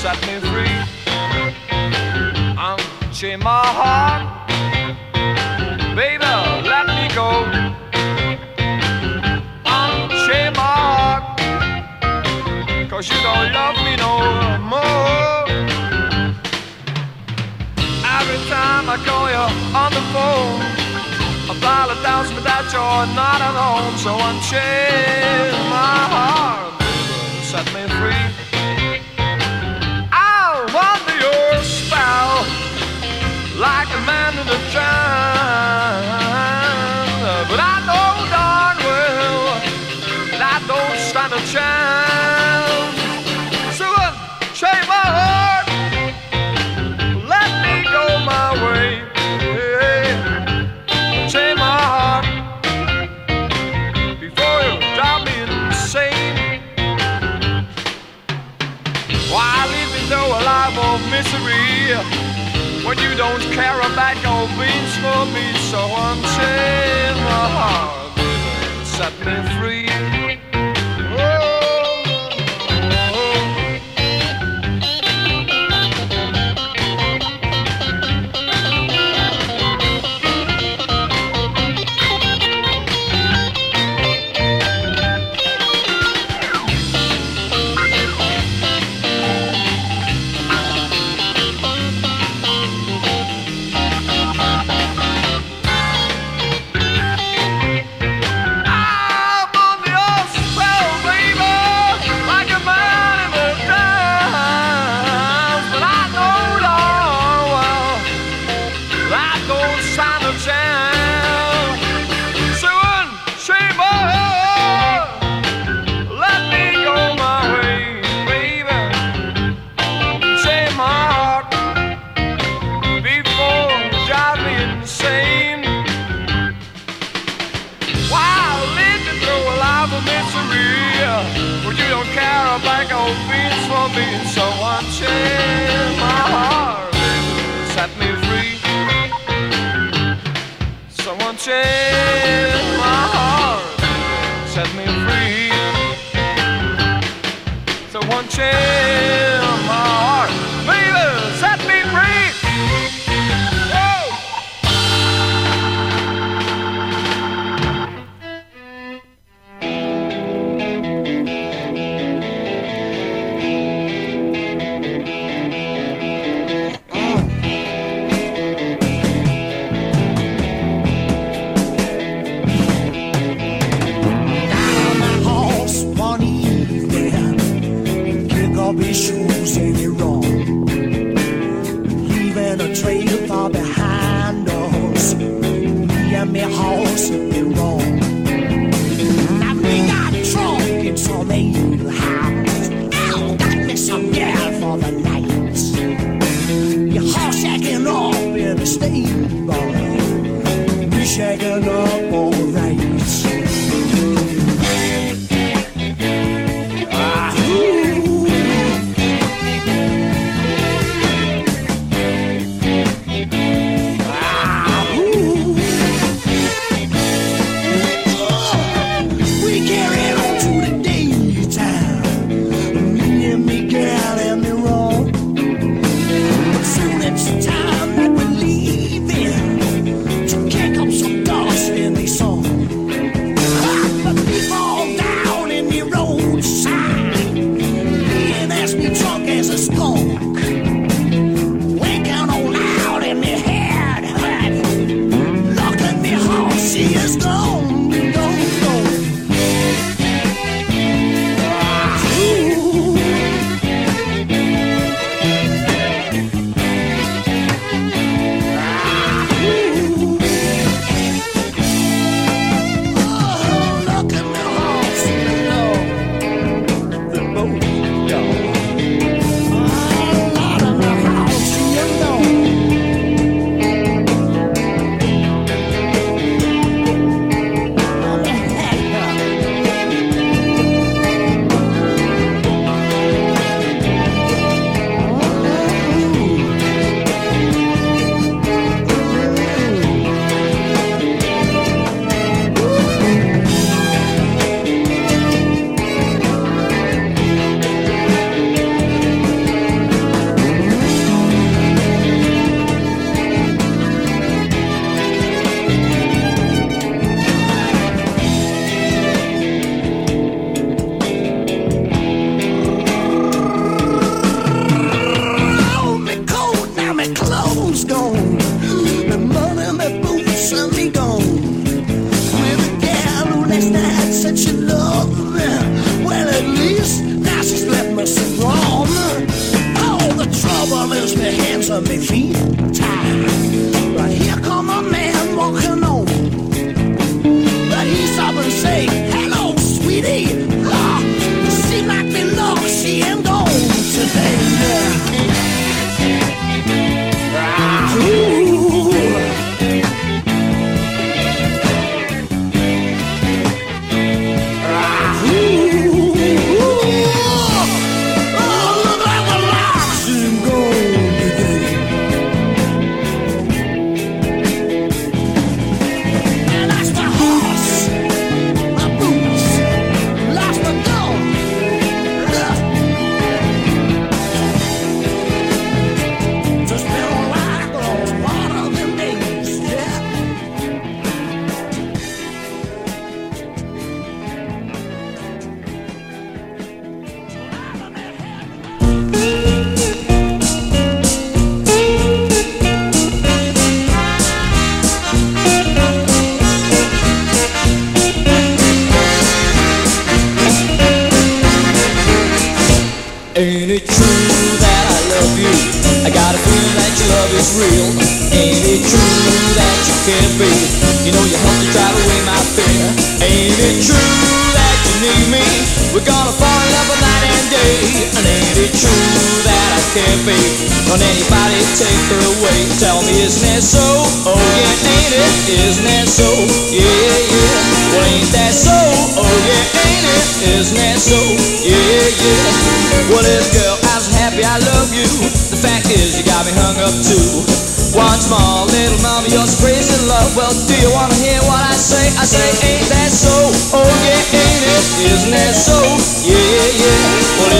set 0.05 0.21
me 0.27 0.39
free 0.51 0.75
my 3.39 3.65
heart. 3.81 4.23
Baby, 5.97 6.33
let 6.73 6.87
me 6.99 7.07
go 7.21 7.29
Unchain 9.65 10.53
my 10.61 10.75
heart. 10.89 11.25
Cause 12.91 13.09
you 13.09 13.19
don't 13.29 13.51
love 13.59 13.77
me 13.87 13.97
no 14.05 14.13
more. 14.73 15.49
Every 18.19 18.41
time 18.53 18.85
I 18.95 18.97
call 19.07 19.27
you 19.35 19.47
on 19.83 19.91
the 19.99 20.05
phone, 20.13 20.61
I 21.51 21.55
file 21.63 21.91
a 21.91 21.99
thousand 22.05 22.35
without 22.37 22.67
you're 22.75 23.07
not 23.17 23.41
at 23.49 23.55
home. 23.63 23.97
So 24.05 24.11
unchain 24.29 25.53
my 25.71 25.97
heart. 26.15 26.64
don't 63.39 63.53
care 63.53 63.81
about 63.81 64.17
no 64.23 64.47
beans 64.57 64.95
for 65.03 65.25
me, 65.35 65.47
so 65.71 65.79
I'm 65.79 66.23
saying, 66.37 67.17
ah, 67.27 68.83
set 68.85 69.13
me 69.27 69.35
free. 69.59 69.64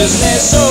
Isn't 0.05 0.39
so? 0.39 0.64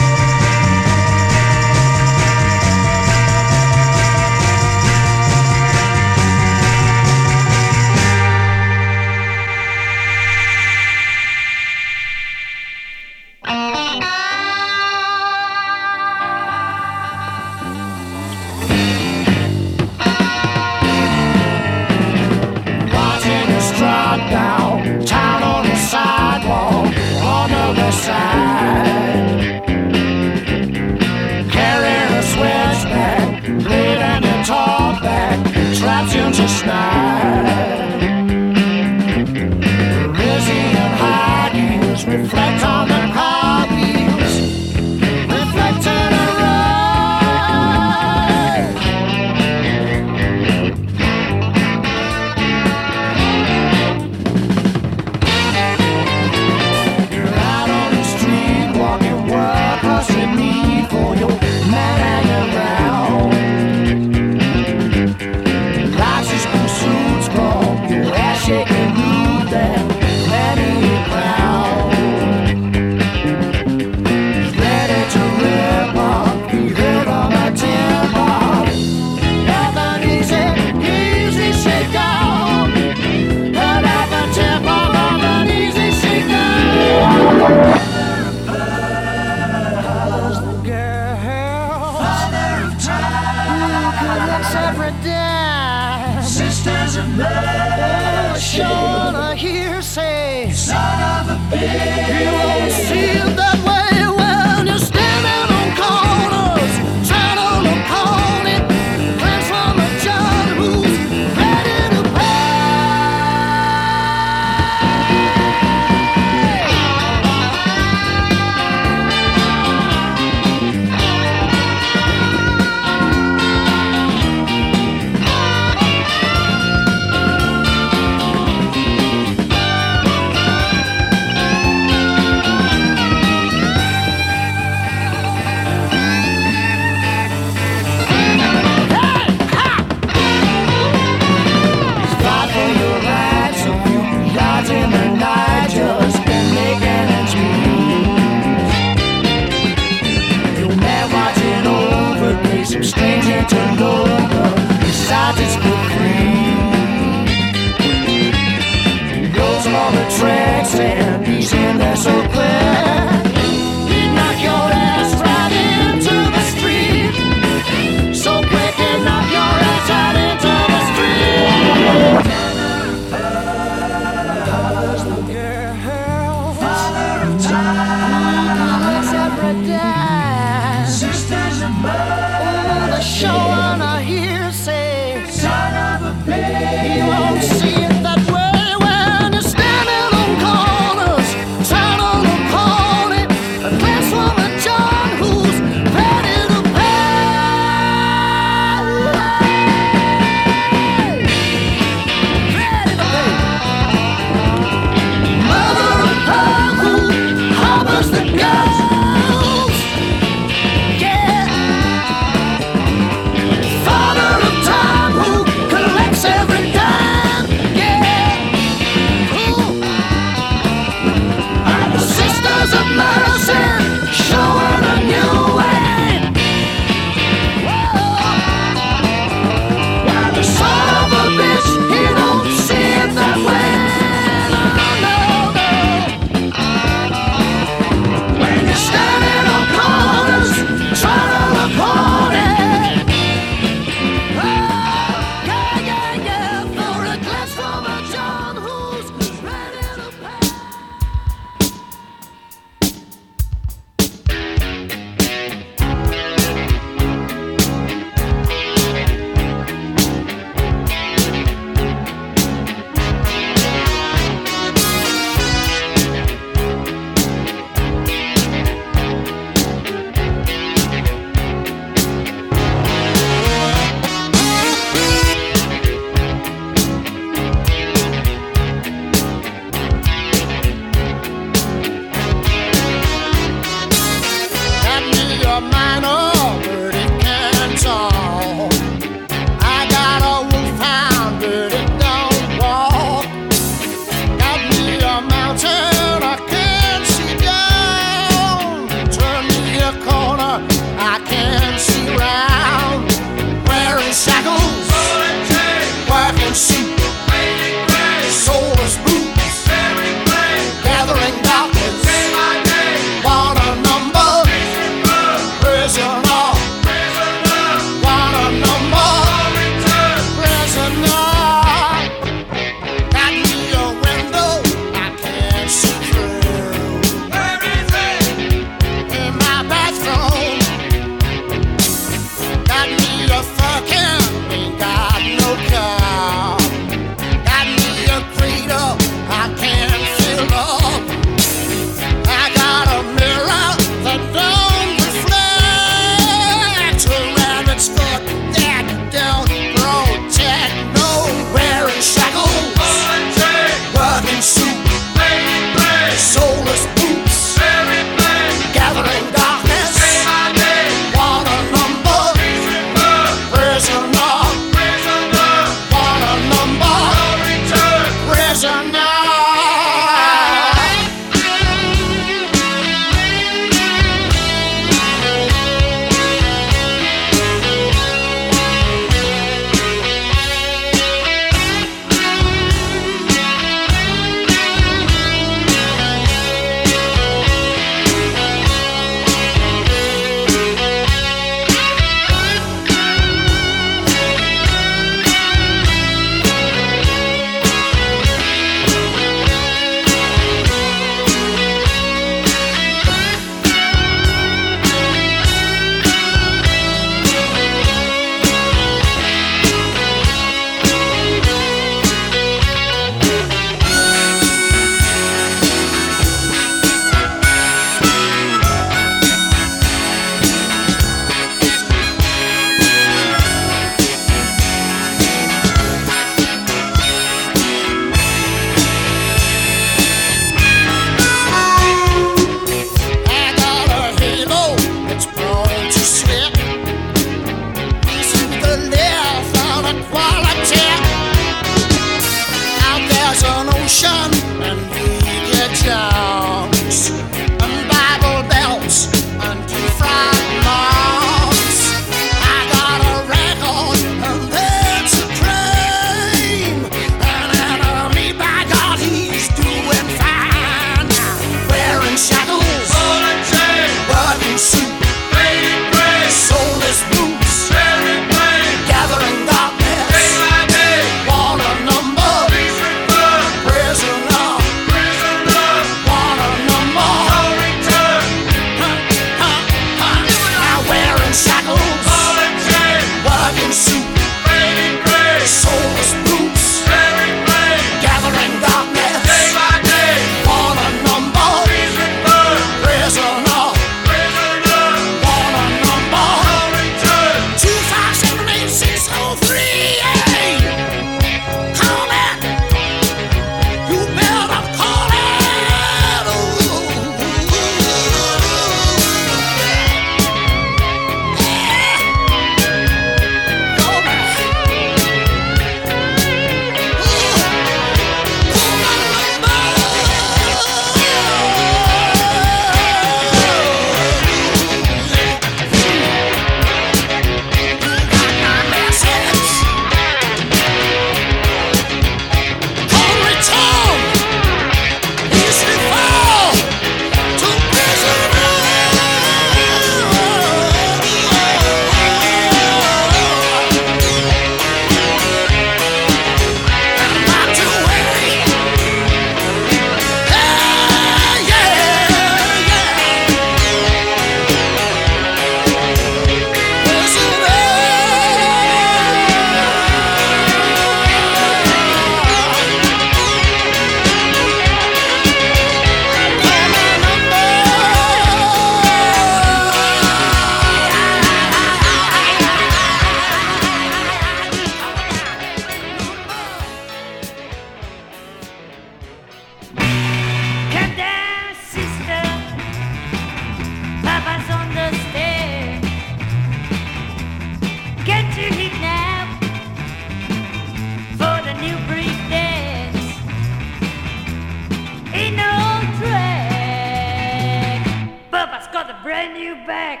brand 599.14 599.34
new 599.34 599.54
bag. 599.64 600.00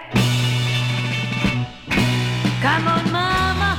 Come 2.60 2.88
on, 2.88 3.12
mama, 3.12 3.78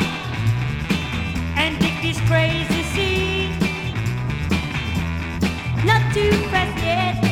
and 1.58 1.78
dig 1.78 2.02
this 2.02 2.22
crazy 2.22 2.84
seed. 2.94 3.50
Not 5.84 6.14
too 6.14 6.32
fast 6.52 6.82
yet. 6.82 7.25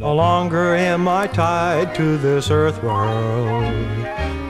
No 0.00 0.14
longer 0.14 0.74
am 0.74 1.06
I 1.06 1.26
tied 1.26 1.94
to 1.96 2.16
this 2.16 2.50
earth 2.50 2.82
world 2.82 3.74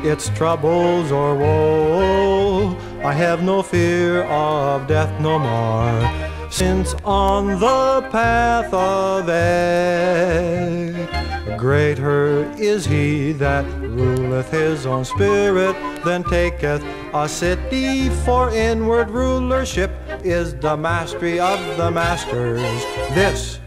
its 0.06 0.28
troubles 0.28 1.10
or 1.10 1.34
woe. 1.34 2.76
I 3.02 3.12
have 3.12 3.42
no 3.42 3.60
fear 3.60 4.22
of 4.22 4.86
death 4.86 5.10
no 5.20 5.40
more, 5.40 6.08
since 6.52 6.94
on 7.04 7.58
the 7.58 8.08
path 8.12 8.72
of 8.72 9.28
ECK, 9.28 11.08
greater 11.58 12.48
is 12.56 12.86
he 12.86 13.32
that 13.32 13.64
ruleth 13.80 14.52
his 14.52 14.86
own 14.86 15.04
spirit 15.04 15.74
than 16.04 16.22
taketh 16.22 16.84
a 17.12 17.28
city. 17.28 18.08
For 18.24 18.50
inward 18.50 19.10
rulership 19.10 19.90
is 20.22 20.54
the 20.54 20.76
mastery 20.76 21.40
of 21.40 21.58
the 21.76 21.90
masters. 21.90 22.84
This 23.14 23.58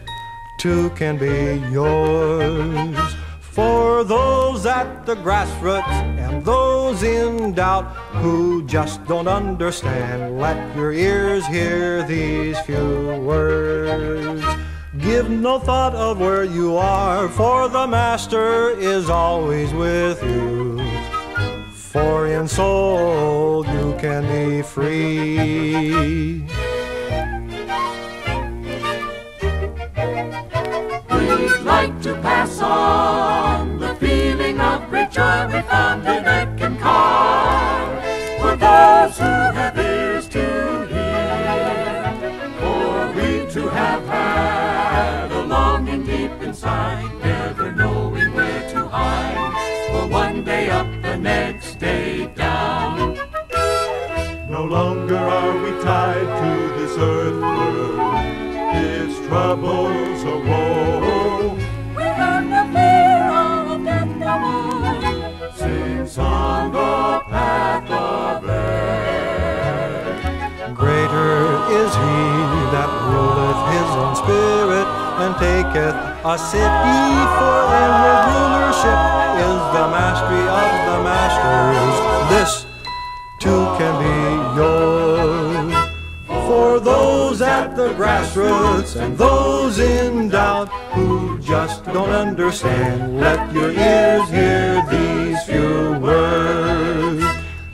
too 0.64 0.88
can 0.96 1.18
be 1.18 1.60
yours. 1.70 2.96
For 3.38 4.02
those 4.02 4.64
at 4.64 5.04
the 5.04 5.14
grassroots 5.16 5.98
and 6.24 6.42
those 6.42 7.02
in 7.02 7.52
doubt 7.52 7.84
who 8.22 8.66
just 8.66 9.04
don't 9.04 9.28
understand, 9.28 10.38
let 10.38 10.56
your 10.74 10.90
ears 10.90 11.46
hear 11.48 12.02
these 12.04 12.58
few 12.60 13.20
words. 13.30 14.42
Give 14.96 15.28
no 15.28 15.58
thought 15.58 15.94
of 15.94 16.18
where 16.18 16.44
you 16.44 16.78
are, 16.78 17.28
for 17.28 17.68
the 17.68 17.86
Master 17.86 18.70
is 18.70 19.10
always 19.10 19.70
with 19.74 20.22
you. 20.22 20.80
For 21.74 22.26
in 22.26 22.48
soul 22.48 23.66
you 23.66 23.94
can 24.00 24.22
be 24.32 24.62
free. 24.62 26.14
We'd 31.44 31.60
like 31.60 32.00
to 32.00 32.14
pass 32.22 32.58
on 32.62 33.78
the 33.78 33.94
feeling 33.96 34.58
of 34.58 34.88
great 34.88 35.10
joy 35.10 35.46
we 35.52 35.60
found 35.68 36.00
in 36.08 36.24
Eckankar. 36.24 38.00
For 38.40 38.56
those 38.56 39.18
who 39.18 39.34
have 39.58 39.78
ears 39.78 40.26
to 40.28 40.86
hear, 40.86 42.00
for 42.58 43.12
we 43.12 43.46
to 43.52 43.68
have 43.68 44.06
had 44.06 45.32
a 45.32 45.42
longing 45.42 46.04
deep 46.06 46.32
inside, 46.40 47.12
never 47.22 47.72
knowing 47.72 48.32
where 48.32 48.70
to 48.70 48.88
hide. 48.88 49.90
For 49.90 50.06
one 50.06 50.44
day 50.44 50.70
up, 50.70 50.86
the 51.02 51.16
next 51.18 51.74
day 51.78 52.26
down. 52.34 53.18
No 54.48 54.64
longer 54.64 55.18
are 55.18 55.62
we 55.62 55.72
tied 55.82 56.30
to 56.40 56.80
this 56.80 56.96
earth 56.96 57.38
world, 57.38 58.00
its 58.76 59.18
troubles 59.26 60.24
a 60.24 60.63
Since 66.14 66.26
on 66.26 66.70
the 66.70 67.26
path 67.28 67.90
of 67.90 68.48
air, 68.48 69.90
greater 70.72 71.58
is 71.74 71.90
he 71.90 72.22
that 72.70 72.86
ruleth 73.10 73.62
his 73.74 73.90
own 73.98 74.14
spirit 74.14 74.86
and 75.18 75.34
taketh 75.42 75.98
a 76.22 76.38
city. 76.38 77.02
For 77.34 77.58
inward 77.82 78.30
rulership 78.30 79.00
is 79.42 79.58
the 79.74 79.86
mastery 79.90 80.46
of 80.62 80.70
the 80.86 80.98
masters. 81.02 81.96
This 82.30 82.52
too 83.40 83.64
can 83.76 83.94
be 83.98 84.14
yours. 84.60 85.74
For 86.46 86.78
those 86.78 87.42
at 87.42 87.74
the 87.74 87.88
grassroots 87.94 88.94
and 88.94 89.18
those 89.18 89.80
in 89.80 90.28
doubt 90.28 90.68
who 90.92 91.33
just 91.54 91.84
don't 91.84 92.10
understand, 92.10 93.20
let 93.20 93.40
your 93.54 93.70
ears 93.70 94.28
hear 94.28 94.82
these 94.90 95.40
few 95.44 95.96
words. 96.00 97.24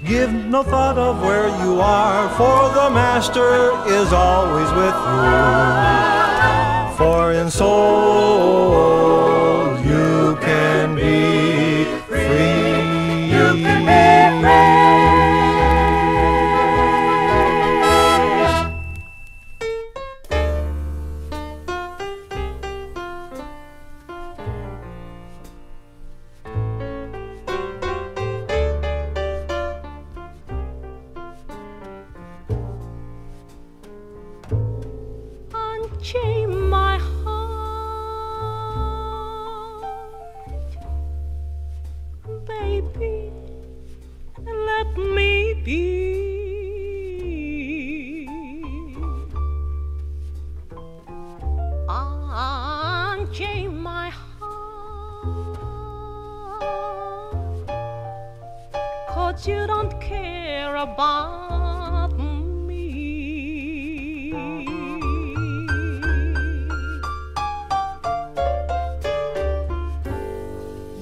Give 0.04 0.30
no 0.54 0.62
thought 0.62 0.98
of 0.98 1.22
where 1.22 1.48
you 1.64 1.80
are, 1.80 2.28
for 2.36 2.68
the 2.78 2.90
Master 2.90 3.72
is 3.98 4.12
always 4.12 4.70
with 4.80 4.98
you. 5.14 5.32
For 6.98 7.32
in 7.32 7.50
soul 7.50 7.70
you 9.92 10.36
can 10.42 10.94
be 10.94 11.86
free. 12.06 13.32
You 13.34 13.46
can 13.64 13.80
be 13.88 14.02
free. 14.44 14.99
above 60.80 62.18
me. 62.18 64.32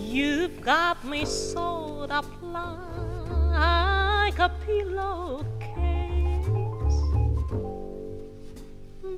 You've 0.00 0.60
got 0.60 1.04
me 1.04 1.24
sewed 1.24 2.10
up 2.10 2.26
like 2.42 4.38
a 4.40 4.50
pillowcase, 4.66 5.46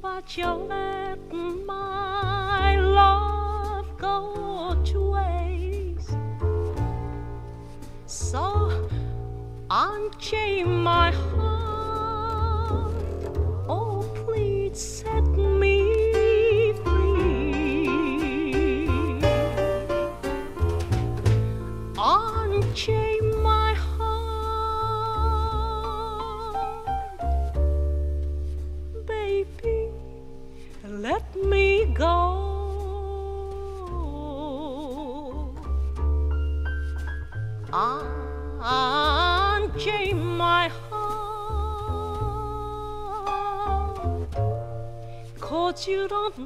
but 0.03 0.37
you 0.37 0.47
let 0.47 1.32
my 1.32 2.78
love 2.81 3.87
go 3.97 4.77
to 4.85 5.11
waste. 5.12 6.11
So 8.05 8.87
Unchain 9.72 10.82
my 10.82 11.12
heart, 11.12 12.92
oh 13.68 14.02
please 14.26 14.80
set 14.80 15.22
me 15.22 15.99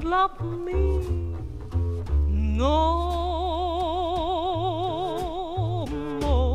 love 0.03 0.41
me 0.41 1.01
no 2.29 2.97
more. 6.21 6.55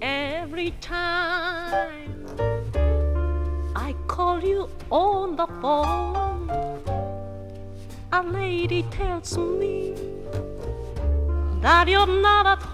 Every 0.00 0.70
time 0.80 2.24
I 3.74 3.94
call 4.06 4.44
you 4.44 4.68
on 4.90 5.36
the 5.36 5.46
phone, 5.60 6.50
a 8.12 8.22
lady 8.22 8.82
tells 8.84 9.36
me 9.38 9.94
that 11.62 11.88
you're 11.88 12.06
not 12.06 12.46
at 12.46 12.62
home. 12.62 12.73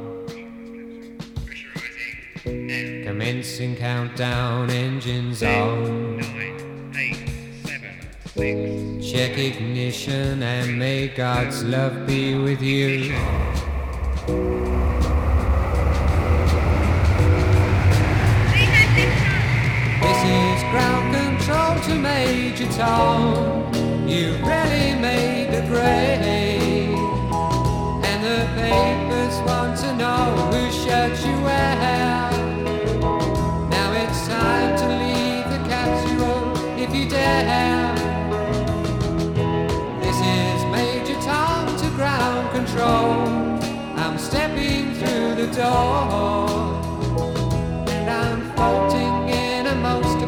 makes 11.51 11.63
love 11.63 12.07
be 12.07 12.20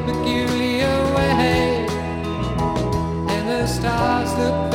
peculiar 0.05 0.97
way, 1.15 1.85
and 3.29 3.47
the 3.47 3.65
stars 3.67 4.33
look. 4.37 4.72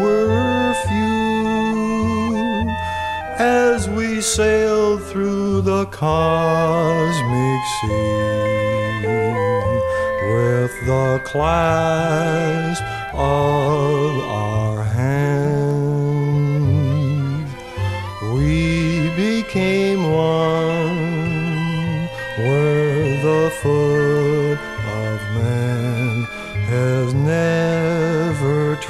were 0.00 0.74
few 0.86 2.68
as 3.38 3.88
we 3.88 4.20
sailed 4.20 5.02
through 5.04 5.60
the 5.62 5.86
cosmic 5.86 7.60
sea 7.80 9.06
with 10.32 10.74
the 10.86 11.20
clasp 11.24 12.82
of 13.14 14.18
our 14.28 14.82
hands. 14.82 15.54
We 18.34 19.10
became 19.16 20.00
one 20.10 20.98
where 22.38 23.04
the 23.22 23.50
foot 23.60 24.03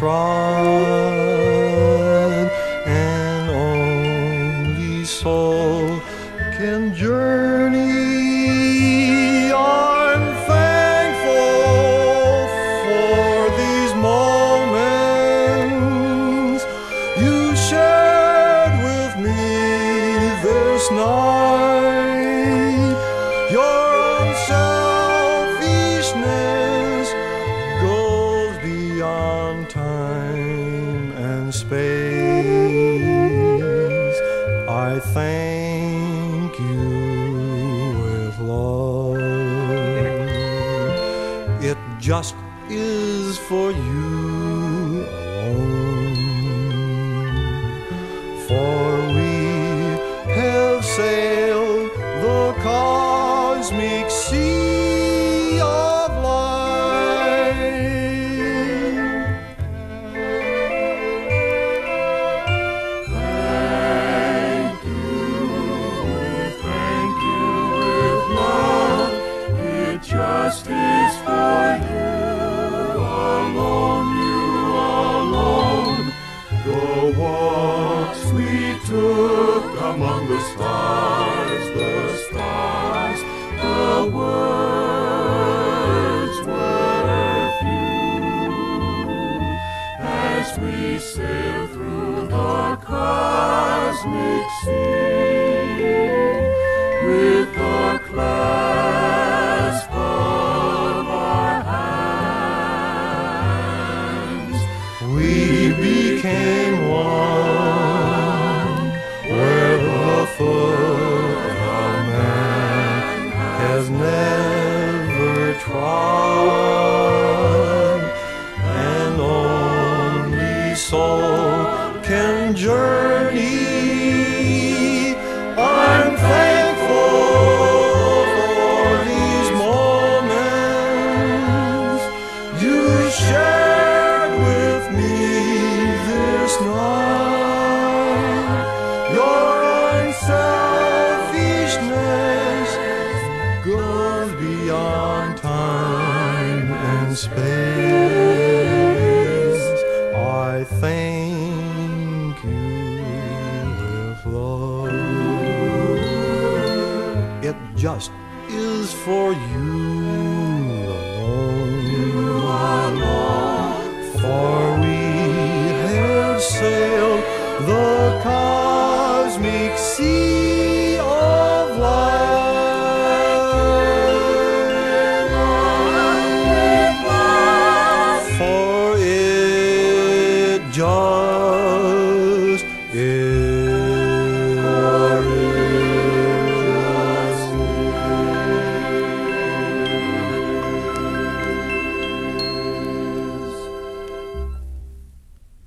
cross. 0.05 1.14